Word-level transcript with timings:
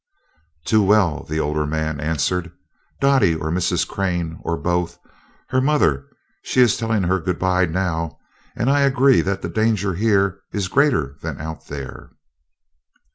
"Too 0.65 0.81
well," 0.81 1.25
the 1.29 1.39
older 1.39 1.67
man 1.67 1.99
answered. 1.99 2.51
"Dottie 2.99 3.35
or 3.35 3.51
Mrs. 3.51 3.87
Crane, 3.87 4.39
or 4.41 4.57
both. 4.57 4.97
Her 5.49 5.61
mother 5.61 6.07
she 6.41 6.59
is 6.59 6.75
telling 6.75 7.03
her 7.03 7.19
goodbye 7.19 7.67
now 7.67 8.17
and 8.55 8.67
I 8.67 8.79
agree 8.81 9.21
that 9.21 9.43
the 9.43 9.47
danger 9.47 9.93
here 9.93 10.41
is 10.51 10.69
greater 10.69 11.17
than 11.21 11.39
out 11.39 11.67
there." 11.67 12.09